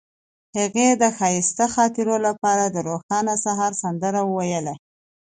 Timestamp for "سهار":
3.45-3.71